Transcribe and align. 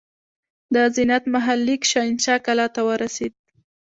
د 0.73 0.75
زینت 0.95 1.23
محل 1.33 1.59
لیک 1.67 1.81
شاهنشاه 1.91 2.43
کلا 2.45 2.67
ته 2.75 2.81
ورسېد. 2.87 3.33